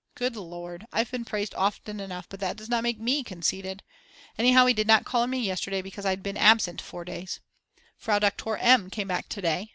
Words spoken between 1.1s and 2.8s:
been praised often enough, but that does